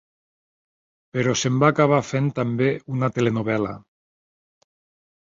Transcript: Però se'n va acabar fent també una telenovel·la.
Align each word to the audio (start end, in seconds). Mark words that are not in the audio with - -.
Però 1.17 1.33
se'n 1.41 1.59
va 1.63 1.67
acabar 1.73 1.99
fent 2.11 2.29
també 2.39 2.69
una 2.93 3.09
telenovel·la. 3.17 3.75